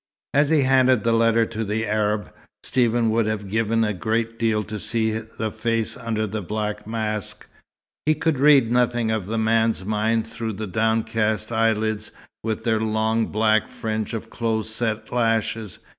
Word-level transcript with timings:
As 0.33 0.49
he 0.49 0.61
handed 0.63 1.03
the 1.03 1.11
letter 1.13 1.45
to 1.45 1.63
the 1.63 1.85
Arab, 1.85 2.33
Stephen 2.63 3.11
would 3.11 3.27
have 3.27 3.47
given 3.47 3.83
a 3.83 3.93
great 3.93 4.39
deal 4.39 4.63
to 4.63 4.79
see 4.79 5.11
the 5.11 5.51
face 5.51 5.95
under 5.95 6.25
the 6.25 6.41
black 6.41 6.87
mask. 6.87 7.45
He 8.07 8.15
could 8.15 8.39
read 8.39 8.71
nothing 8.71 9.11
of 9.11 9.27
the 9.27 9.37
man's 9.37 9.85
mind 9.85 10.25
through 10.27 10.53
the 10.53 10.65
downcast 10.65 11.51
eyelids, 11.51 12.09
with 12.43 12.63
their 12.63 12.79
long 12.81 13.27
black 13.27 13.67
fringe 13.67 14.15
of 14.15 14.31
close 14.31 14.71
set 14.71 15.11
lashes. 15.13 15.77